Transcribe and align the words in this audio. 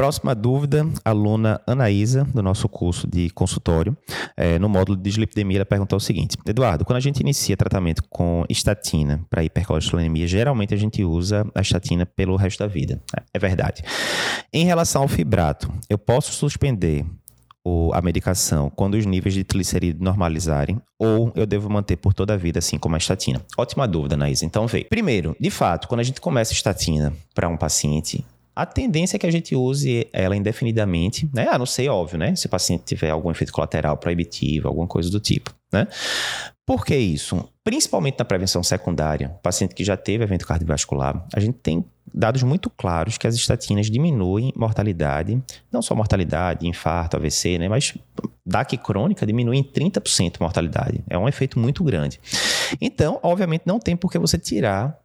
Próxima 0.00 0.34
dúvida, 0.34 0.88
aluna 1.04 1.60
Anaísa, 1.66 2.24
do 2.24 2.42
nosso 2.42 2.66
curso 2.70 3.06
de 3.06 3.28
consultório, 3.28 3.94
é, 4.34 4.58
no 4.58 4.66
módulo 4.66 4.96
de 4.96 5.02
dislipidemia, 5.02 5.58
ela 5.58 5.66
perguntou 5.66 5.98
o 5.98 6.00
seguinte: 6.00 6.38
Eduardo, 6.46 6.86
quando 6.86 6.96
a 6.96 7.00
gente 7.00 7.20
inicia 7.20 7.54
tratamento 7.54 8.02
com 8.08 8.42
estatina 8.48 9.22
para 9.28 9.44
hipercolesterolemia, 9.44 10.26
geralmente 10.26 10.72
a 10.72 10.76
gente 10.78 11.04
usa 11.04 11.46
a 11.54 11.60
estatina 11.60 12.06
pelo 12.06 12.34
resto 12.36 12.60
da 12.60 12.66
vida. 12.66 12.98
É 13.34 13.38
verdade. 13.38 13.82
Em 14.50 14.64
relação 14.64 15.02
ao 15.02 15.08
fibrato, 15.08 15.70
eu 15.90 15.98
posso 15.98 16.32
suspender 16.32 17.04
a 17.92 18.00
medicação 18.00 18.70
quando 18.70 18.94
os 18.94 19.04
níveis 19.04 19.34
de 19.34 19.44
triglicerídeo 19.44 20.02
normalizarem 20.02 20.80
ou 20.98 21.30
eu 21.34 21.44
devo 21.44 21.68
manter 21.68 21.96
por 21.96 22.14
toda 22.14 22.32
a 22.32 22.36
vida, 22.38 22.58
assim 22.58 22.78
como 22.78 22.94
a 22.94 22.98
estatina? 22.98 23.42
Ótima 23.54 23.86
dúvida, 23.86 24.16
Naís. 24.16 24.42
Então, 24.42 24.66
vê. 24.66 24.82
Primeiro, 24.84 25.36
de 25.38 25.50
fato, 25.50 25.88
quando 25.88 26.00
a 26.00 26.04
gente 26.04 26.22
começa 26.22 26.52
a 26.52 26.56
estatina 26.56 27.12
para 27.34 27.48
um 27.48 27.56
paciente, 27.58 28.24
a 28.54 28.66
tendência 28.66 29.16
é 29.16 29.18
que 29.18 29.26
a 29.26 29.30
gente 29.30 29.54
use 29.54 30.08
ela 30.12 30.36
indefinidamente, 30.36 31.28
né? 31.32 31.48
A 31.50 31.58
não 31.58 31.66
ser, 31.66 31.88
óbvio, 31.88 32.18
né? 32.18 32.34
Se 32.34 32.46
o 32.46 32.48
paciente 32.48 32.84
tiver 32.84 33.10
algum 33.10 33.30
efeito 33.30 33.52
colateral 33.52 33.96
proibitivo, 33.96 34.68
alguma 34.68 34.86
coisa 34.86 35.10
do 35.10 35.20
tipo, 35.20 35.54
né? 35.72 35.86
Por 36.66 36.84
que 36.84 36.96
isso? 36.96 37.48
Principalmente 37.64 38.18
na 38.18 38.24
prevenção 38.24 38.62
secundária, 38.62 39.30
paciente 39.42 39.74
que 39.74 39.82
já 39.82 39.96
teve 39.96 40.24
evento 40.24 40.46
cardiovascular, 40.46 41.26
a 41.34 41.40
gente 41.40 41.58
tem 41.58 41.84
dados 42.12 42.42
muito 42.42 42.68
claros 42.70 43.18
que 43.18 43.26
as 43.26 43.34
estatinas 43.34 43.90
diminuem 43.90 44.52
mortalidade, 44.56 45.40
não 45.72 45.82
só 45.82 45.94
mortalidade, 45.94 46.66
infarto, 46.66 47.16
AVC, 47.16 47.58
né? 47.58 47.68
Mas 47.68 47.94
DAC 48.44 48.76
crônica 48.76 49.26
diminui 49.26 49.56
em 49.56 49.64
30% 49.64 50.36
a 50.38 50.44
mortalidade. 50.44 51.02
É 51.08 51.16
um 51.16 51.28
efeito 51.28 51.58
muito 51.58 51.82
grande. 51.84 52.20
Então, 52.80 53.18
obviamente, 53.22 53.62
não 53.64 53.78
tem 53.78 53.96
por 53.96 54.10
que 54.10 54.18
você 54.18 54.38
tirar 54.38 54.98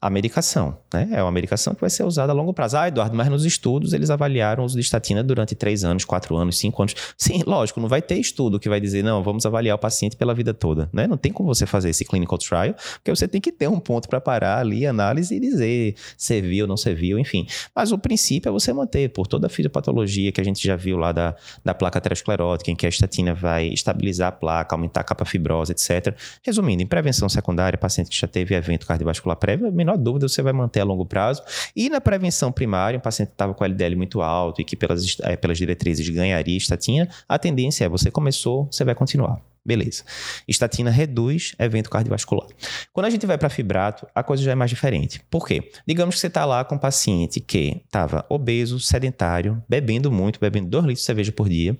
a 0.00 0.08
medicação. 0.08 0.78
Né? 0.94 1.08
É 1.12 1.22
uma 1.22 1.32
medicação 1.32 1.74
que 1.74 1.80
vai 1.80 1.90
ser 1.90 2.04
usada 2.04 2.32
a 2.32 2.34
longo 2.34 2.54
prazo. 2.54 2.76
Ah, 2.76 2.86
Eduardo, 2.86 3.16
mas 3.16 3.28
nos 3.28 3.44
estudos 3.44 3.92
eles 3.92 4.10
avaliaram 4.10 4.62
o 4.62 4.66
uso 4.66 4.76
de 4.76 4.80
estatina 4.80 5.24
durante 5.24 5.56
3 5.56 5.84
anos, 5.84 6.04
4 6.04 6.36
anos, 6.36 6.56
5 6.58 6.82
anos. 6.82 6.94
Sim, 7.16 7.42
lógico, 7.44 7.80
não 7.80 7.88
vai 7.88 8.00
ter 8.00 8.16
estudo 8.16 8.60
que 8.60 8.68
vai 8.68 8.80
dizer, 8.80 9.02
não, 9.02 9.22
vamos 9.22 9.44
avaliar 9.44 9.74
o 9.74 9.78
paciente 9.78 10.16
pela 10.16 10.34
vida 10.34 10.54
toda. 10.54 10.88
Né? 10.92 11.06
Não 11.06 11.16
tem 11.16 11.32
como 11.32 11.52
você 11.52 11.66
fazer 11.66 11.90
esse 11.90 12.04
clinical 12.04 12.38
trial, 12.38 12.74
porque 12.94 13.10
você 13.10 13.26
tem 13.26 13.40
que 13.40 13.50
ter 13.50 13.68
um 13.68 13.80
ponto 13.80 14.08
para 14.08 14.20
parar 14.20 14.58
ali, 14.58 14.86
análise 14.86 15.34
e 15.34 15.40
dizer 15.40 15.96
serviu, 16.16 16.66
não 16.66 16.76
serviu, 16.76 17.18
enfim. 17.18 17.46
Mas 17.74 17.90
o 17.90 17.98
princípio 17.98 18.48
é 18.48 18.52
você 18.52 18.72
manter, 18.72 19.10
por 19.10 19.26
toda 19.26 19.48
a 19.48 19.50
fisiopatologia 19.50 20.30
que 20.30 20.40
a 20.40 20.44
gente 20.44 20.64
já 20.64 20.76
viu 20.76 20.96
lá 20.96 21.10
da, 21.10 21.34
da 21.64 21.74
placa 21.74 21.98
aterosclerótica, 21.98 22.70
em 22.70 22.76
que 22.76 22.86
a 22.86 22.88
estatina 22.88 23.34
vai 23.34 23.66
estabilizar 23.66 24.28
a 24.28 24.32
placa, 24.32 24.76
aumentar 24.76 25.00
a 25.00 25.04
capa 25.04 25.24
fibrosa, 25.24 25.72
etc. 25.72 26.14
Resumindo, 26.44 26.82
em 26.82 26.86
prevenção 26.86 27.28
secundária, 27.28 27.76
paciente 27.76 28.10
que 28.10 28.16
já 28.18 28.28
teve 28.28 28.54
evento 28.54 28.86
cardiovascular 28.86 29.36
prévio, 29.36 29.66
menor 29.88 29.96
dúvida 29.96 30.28
você 30.28 30.42
vai 30.42 30.52
manter 30.52 30.80
a 30.80 30.84
longo 30.84 31.06
prazo. 31.06 31.42
E 31.74 31.88
na 31.88 32.00
prevenção 32.00 32.52
primária, 32.52 32.98
um 32.98 33.00
paciente 33.00 33.28
que 33.28 33.34
estava 33.34 33.54
com 33.54 33.64
LDL 33.64 33.96
muito 33.96 34.20
alto 34.20 34.60
e 34.60 34.64
que 34.64 34.76
pelas, 34.76 35.16
é, 35.22 35.36
pelas 35.36 35.56
diretrizes 35.56 36.08
ganharia 36.08 36.56
estatina, 36.56 37.08
a 37.28 37.38
tendência 37.38 37.84
é 37.84 37.88
você 37.88 38.10
começou, 38.10 38.68
você 38.70 38.84
vai 38.84 38.94
continuar. 38.94 39.47
Beleza. 39.68 40.02
Estatina 40.48 40.90
reduz 40.90 41.54
evento 41.58 41.90
cardiovascular. 41.90 42.46
Quando 42.90 43.04
a 43.04 43.10
gente 43.10 43.26
vai 43.26 43.36
para 43.36 43.50
fibrato, 43.50 44.06
a 44.14 44.22
coisa 44.22 44.42
já 44.42 44.52
é 44.52 44.54
mais 44.54 44.70
diferente. 44.70 45.20
Por 45.30 45.46
quê? 45.46 45.70
Digamos 45.86 46.14
que 46.14 46.22
você 46.22 46.28
está 46.28 46.46
lá 46.46 46.64
com 46.64 46.76
um 46.76 46.78
paciente 46.78 47.38
que 47.38 47.82
estava 47.84 48.24
obeso, 48.30 48.80
sedentário, 48.80 49.62
bebendo 49.68 50.10
muito, 50.10 50.40
bebendo 50.40 50.70
2 50.70 50.84
litros 50.86 51.00
de 51.00 51.04
cerveja 51.04 51.30
por 51.32 51.50
dia, 51.50 51.76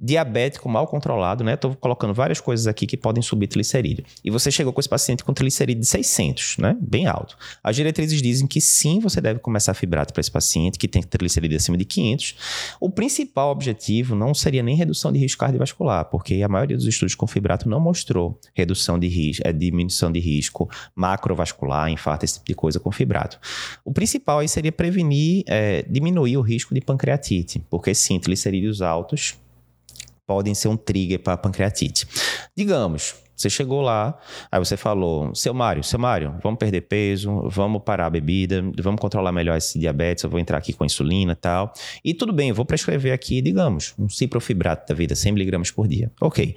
diabético 0.00 0.70
mal 0.70 0.86
controlado, 0.86 1.44
né? 1.44 1.52
Estou 1.52 1.76
colocando 1.76 2.14
várias 2.14 2.40
coisas 2.40 2.66
aqui 2.66 2.86
que 2.86 2.96
podem 2.96 3.22
subir 3.22 3.46
triglicerídeo. 3.46 4.06
E 4.24 4.30
você 4.30 4.50
chegou 4.50 4.72
com 4.72 4.80
esse 4.80 4.88
paciente 4.88 5.22
com 5.22 5.34
triglicerídeo 5.34 5.82
de 5.82 5.86
600, 5.86 6.56
né? 6.56 6.78
Bem 6.80 7.06
alto. 7.06 7.36
As 7.62 7.76
diretrizes 7.76 8.22
dizem 8.22 8.46
que 8.46 8.58
sim, 8.58 9.00
você 9.00 9.20
deve 9.20 9.38
começar 9.38 9.74
fibrato 9.74 10.14
para 10.14 10.22
esse 10.22 10.30
paciente 10.30 10.78
que 10.78 10.88
tem 10.88 11.02
triglicerídeo 11.02 11.58
acima 11.58 11.76
de 11.76 11.84
500. 11.84 12.76
O 12.80 12.88
principal 12.88 13.50
objetivo 13.50 14.14
não 14.14 14.32
seria 14.32 14.62
nem 14.62 14.74
redução 14.74 15.12
de 15.12 15.18
risco 15.18 15.40
cardiovascular, 15.40 16.06
porque 16.06 16.42
a 16.42 16.48
maioria 16.48 16.74
dos 16.74 16.86
estudos 16.86 17.17
com 17.18 17.26
fibrato 17.26 17.68
não 17.68 17.80
mostrou 17.80 18.38
redução 18.54 18.98
de 18.98 19.08
risco, 19.08 19.46
é, 19.46 19.52
diminuição 19.52 20.10
de 20.10 20.20
risco 20.20 20.70
macrovascular, 20.94 21.90
infarto, 21.90 22.24
esse 22.24 22.34
tipo 22.34 22.46
de 22.46 22.54
coisa 22.54 22.80
com 22.80 22.90
fibrato. 22.90 23.38
O 23.84 23.92
principal 23.92 24.38
aí 24.38 24.48
seria 24.48 24.72
prevenir, 24.72 25.44
é, 25.46 25.82
diminuir 25.82 26.36
o 26.36 26.40
risco 26.40 26.74
de 26.74 26.80
pancreatite, 26.80 27.62
porque 27.68 27.94
sim, 27.94 28.18
triglicerídeos 28.18 28.80
altos 28.80 29.36
podem 30.26 30.54
ser 30.54 30.68
um 30.68 30.76
trigger 30.76 31.18
para 31.18 31.36
pancreatite. 31.36 32.06
Digamos, 32.56 33.14
você 33.38 33.48
chegou 33.48 33.80
lá, 33.80 34.18
aí 34.50 34.58
você 34.58 34.76
falou, 34.76 35.32
seu 35.32 35.54
Mário, 35.54 35.84
seu 35.84 35.98
Mário, 35.98 36.34
vamos 36.42 36.58
perder 36.58 36.80
peso, 36.82 37.48
vamos 37.48 37.80
parar 37.84 38.06
a 38.06 38.10
bebida, 38.10 38.60
vamos 38.82 39.00
controlar 39.00 39.30
melhor 39.30 39.56
esse 39.56 39.78
diabetes, 39.78 40.24
eu 40.24 40.30
vou 40.30 40.40
entrar 40.40 40.58
aqui 40.58 40.72
com 40.72 40.84
insulina 40.84 41.32
e 41.32 41.36
tal. 41.36 41.72
E 42.04 42.12
tudo 42.12 42.32
bem, 42.32 42.48
eu 42.48 42.54
vou 42.54 42.64
prescrever 42.64 43.12
aqui, 43.12 43.40
digamos, 43.40 43.94
um 43.96 44.08
ciprofibrato 44.08 44.88
da 44.88 44.94
vida, 44.94 45.14
100 45.14 45.32
miligramas 45.32 45.70
por 45.70 45.86
dia. 45.86 46.10
Ok. 46.20 46.56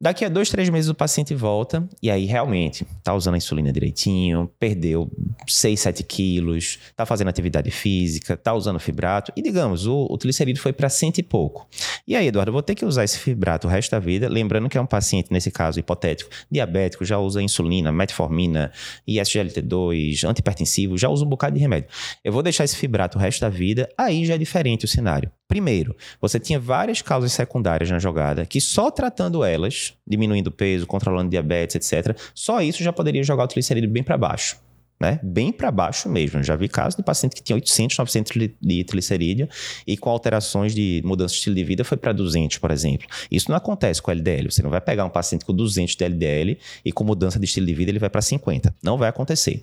Daqui 0.00 0.24
a 0.24 0.28
dois, 0.28 0.48
três 0.48 0.70
meses 0.70 0.88
o 0.88 0.94
paciente 0.94 1.34
volta 1.34 1.88
e 2.00 2.08
aí 2.08 2.24
realmente 2.24 2.86
tá 3.02 3.12
usando 3.12 3.34
a 3.34 3.36
insulina 3.36 3.72
direitinho, 3.72 4.48
perdeu 4.56 5.10
6, 5.44 5.80
7 5.80 6.04
quilos, 6.04 6.78
tá 6.94 7.04
fazendo 7.04 7.26
atividade 7.26 7.68
física, 7.72 8.36
tá 8.36 8.54
usando 8.54 8.78
fibrato 8.78 9.32
e 9.34 9.42
digamos, 9.42 9.86
o, 9.88 10.06
o 10.08 10.16
triglicerídeo 10.16 10.62
foi 10.62 10.72
para 10.72 10.88
cento 10.88 11.18
e 11.18 11.22
pouco. 11.24 11.68
E 12.06 12.14
aí, 12.14 12.28
Eduardo, 12.28 12.52
vou 12.52 12.62
ter 12.62 12.76
que 12.76 12.84
usar 12.84 13.02
esse 13.02 13.18
fibrato 13.18 13.66
o 13.66 13.70
resto 13.70 13.90
da 13.90 13.98
vida, 13.98 14.28
lembrando 14.28 14.68
que 14.68 14.78
é 14.78 14.80
um 14.80 14.86
paciente, 14.86 15.32
nesse 15.32 15.50
caso 15.50 15.80
hipotético, 15.80 16.30
diabético, 16.48 17.04
já 17.04 17.18
usa 17.18 17.42
insulina, 17.42 17.90
metformina, 17.90 18.70
ISGLT2, 19.08 20.28
antipertensivo, 20.28 20.96
já 20.96 21.08
usa 21.08 21.24
um 21.24 21.28
bocado 21.28 21.56
de 21.56 21.60
remédio. 21.60 21.90
Eu 22.22 22.32
vou 22.32 22.42
deixar 22.44 22.62
esse 22.62 22.76
fibrato 22.76 23.18
o 23.18 23.20
resto 23.20 23.40
da 23.40 23.48
vida, 23.48 23.88
aí 23.98 24.24
já 24.24 24.34
é 24.34 24.38
diferente 24.38 24.84
o 24.84 24.88
cenário. 24.88 25.28
Primeiro, 25.48 25.96
você 26.20 26.38
tinha 26.38 26.60
várias 26.60 27.00
causas 27.00 27.32
secundárias 27.32 27.90
na 27.90 27.98
jogada 27.98 28.44
que 28.44 28.60
só 28.60 28.90
tratando 28.90 29.42
elas, 29.42 29.94
diminuindo 30.06 30.48
o 30.48 30.52
peso, 30.52 30.86
controlando 30.86 31.30
diabetes, 31.30 31.76
etc., 31.76 32.14
só 32.34 32.60
isso 32.60 32.84
já 32.84 32.92
poderia 32.92 33.22
jogar 33.22 33.44
o 33.44 33.48
triglicerídeo 33.48 33.88
bem 33.88 34.02
para 34.02 34.18
baixo. 34.18 34.58
Né? 35.00 35.20
Bem 35.22 35.52
para 35.52 35.70
baixo 35.70 36.08
mesmo. 36.08 36.42
Já 36.42 36.56
vi 36.56 36.68
casos 36.68 36.96
de 36.96 37.04
paciente 37.04 37.36
que 37.36 37.42
tinha 37.42 37.54
800, 37.54 37.96
900 37.96 38.48
de 38.60 38.84
triglicerídeo 38.84 39.48
e 39.86 39.96
com 39.96 40.10
alterações 40.10 40.74
de 40.74 41.00
mudança 41.04 41.32
de 41.32 41.38
estilo 41.38 41.54
de 41.54 41.62
vida 41.64 41.84
foi 41.84 41.96
para 41.96 42.12
200, 42.12 42.58
por 42.58 42.72
exemplo. 42.72 43.06
Isso 43.30 43.48
não 43.48 43.56
acontece 43.56 44.02
com 44.02 44.10
LDL. 44.10 44.50
Você 44.50 44.60
não 44.60 44.70
vai 44.70 44.80
pegar 44.80 45.04
um 45.04 45.10
paciente 45.10 45.44
com 45.44 45.54
200 45.54 45.94
de 45.94 46.04
LDL 46.04 46.58
e 46.84 46.90
com 46.90 47.04
mudança 47.04 47.38
de 47.38 47.44
estilo 47.44 47.64
de 47.64 47.74
vida 47.74 47.92
ele 47.92 48.00
vai 48.00 48.10
para 48.10 48.20
50. 48.20 48.74
Não 48.82 48.98
vai 48.98 49.08
acontecer. 49.08 49.62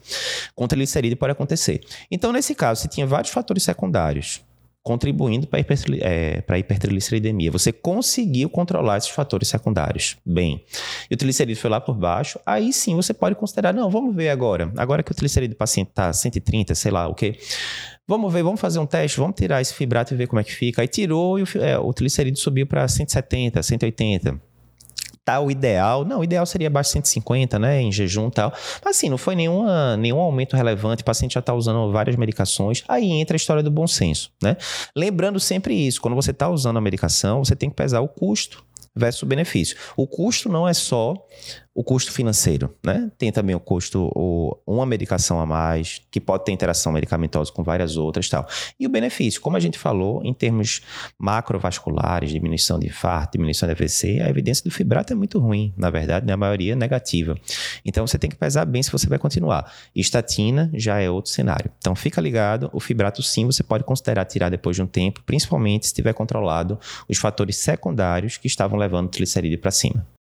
Com 0.56 0.67
triglicerídeo 0.67 1.17
pode 1.17 1.34
acontecer. 1.34 1.81
Então, 2.09 2.31
nesse 2.31 2.56
caso, 2.56 2.81
você 2.81 2.88
tinha 2.88 3.06
vários 3.06 3.31
fatores 3.31 3.62
secundários 3.62 4.41
contribuindo 4.85 5.47
para 5.47 5.59
é, 6.01 6.44
a 6.47 6.59
hipertrigliceridemia. 6.59 7.51
Você 7.51 7.72
conseguiu 7.72 8.47
controlar 8.47 8.97
esses 8.97 9.09
fatores 9.09 9.47
secundários. 9.47 10.16
Bem, 10.23 10.63
e 11.09 11.16
o 11.16 11.18
triglicerídeo 11.18 11.59
foi 11.59 11.72
lá 11.72 11.81
por 11.81 11.96
baixo, 11.96 12.40
aí 12.46 12.72
sim 12.72 12.96
você 12.96 13.12
pode 13.12 13.34
considerar, 13.34 13.73
não, 13.73 13.90
vamos 13.90 14.16
ver 14.16 14.29
agora. 14.29 14.72
Agora 14.78 15.01
que 15.01 15.12
o 15.12 15.16
triglicerídeo 15.16 15.56
do 15.56 15.57
paciente 15.57 15.90
está 15.90 16.13
130, 16.13 16.75
sei 16.75 16.91
lá, 16.91 17.07
o 17.07 17.12
okay, 17.12 17.31
quê? 17.31 17.40
Vamos 18.07 18.31
ver, 18.31 18.44
vamos 18.44 18.62
fazer 18.62 18.78
um 18.78 18.85
teste, 18.85 19.19
vamos 19.19 19.35
tirar 19.35 19.59
esse 19.59 19.73
fibrato 19.73 20.13
e 20.13 20.18
ver 20.18 20.28
como 20.28 20.40
é 20.40 20.44
que 20.44 20.53
fica. 20.53 20.84
Aí 20.84 20.88
tirou 20.88 21.40
e 21.40 21.41
o, 21.41 21.47
é, 21.56 21.79
o 21.79 21.91
triglicerídeo 21.91 22.40
subiu 22.40 22.67
para 22.67 22.88
170, 22.88 23.63
180 23.63 24.40
o 25.41 25.49
ideal. 25.49 26.05
Não, 26.05 26.19
o 26.19 26.23
ideal 26.23 26.45
seria 26.45 26.67
abaixo 26.67 26.89
de 26.89 26.93
150, 26.93 27.57
né? 27.59 27.81
Em 27.81 27.91
jejum 27.91 28.27
e 28.27 28.31
tal. 28.31 28.53
Mas 28.83 28.97
assim, 28.97 29.09
não 29.09 29.17
foi 29.17 29.35
nenhuma, 29.35 29.97
nenhum 29.97 30.19
aumento 30.19 30.55
relevante. 30.55 31.01
O 31.01 31.05
paciente 31.05 31.33
já 31.33 31.39
está 31.39 31.53
usando 31.53 31.91
várias 31.91 32.15
medicações. 32.15 32.83
Aí 32.87 33.11
entra 33.11 33.35
a 33.35 33.37
história 33.37 33.63
do 33.63 33.71
bom 33.71 33.87
senso, 33.87 34.31
né? 34.41 34.55
Lembrando 34.95 35.39
sempre 35.39 35.73
isso: 35.75 35.99
quando 36.01 36.15
você 36.15 36.31
está 36.31 36.49
usando 36.49 36.77
a 36.77 36.81
medicação, 36.81 37.43
você 37.43 37.55
tem 37.55 37.69
que 37.69 37.75
pesar 37.75 38.01
o 38.01 38.07
custo 38.07 38.63
versus 38.95 39.23
o 39.23 39.25
benefício. 39.25 39.75
O 39.97 40.07
custo 40.07 40.47
não 40.47 40.67
é 40.67 40.73
só 40.73 41.13
o 41.75 41.83
custo 41.83 42.13
financeiro, 42.13 42.73
né? 42.81 43.11
Tem 43.17 43.33
também 43.33 43.53
o 43.53 43.59
custo, 43.59 44.09
o, 44.15 44.57
uma 44.65 44.85
medicação 44.85 45.41
a 45.41 45.45
mais, 45.45 46.01
que 46.09 46.21
pode 46.21 46.45
ter 46.45 46.53
interação 46.53 46.93
medicamentosa 46.93 47.51
com 47.51 47.63
várias 47.63 47.97
outras 47.97 48.29
tal. 48.29 48.47
E 48.79 48.85
o 48.85 48.89
benefício, 48.89 49.41
como 49.41 49.57
a 49.57 49.59
gente 49.59 49.77
falou, 49.77 50.23
em 50.23 50.33
termos 50.33 50.81
macrovasculares, 51.19 52.31
diminuição 52.31 52.79
de 52.79 52.87
infarto, 52.87 53.33
diminuição 53.33 53.67
de 53.67 53.73
AVC, 53.73 54.22
a 54.22 54.29
evidência 54.29 54.63
do 54.63 54.72
fibrato 54.72 55.11
é 55.11 55.16
muito 55.17 55.37
ruim, 55.37 55.73
na 55.75 55.89
verdade, 55.89 56.25
né? 56.25 56.31
a 56.31 56.37
maioria 56.37 56.72
é 56.72 56.75
negativa. 56.77 57.37
Então 57.83 58.07
você 58.07 58.17
tem 58.17 58.29
que 58.29 58.37
pesar 58.37 58.63
bem 58.63 58.81
se 58.81 58.89
você 58.89 59.07
vai 59.07 59.19
continuar. 59.19 59.69
Estatina 59.93 60.71
já 60.73 61.01
é 61.01 61.09
outro 61.09 61.29
cenário. 61.29 61.69
Então 61.78 61.93
fica 61.93 62.21
ligado, 62.21 62.69
o 62.71 62.79
fibrato 62.79 63.21
sim 63.21 63.45
você 63.45 63.63
pode 63.63 63.83
considerar 63.83 64.23
tirar 64.23 64.47
depois 64.47 64.78
de 64.78 64.81
um 64.81 64.87
tempo, 64.87 65.21
principalmente 65.25 65.87
se 65.87 65.93
tiver 65.93 66.13
controlado 66.13 66.79
os 67.09 67.17
fatores 67.17 67.57
secundários 67.57 68.37
que 68.37 68.47
estavam 68.47 68.79
levando 68.79 69.07
o 69.07 69.09
triglicerídeo 69.09 69.59
para 69.59 69.71
cima. 69.71 70.07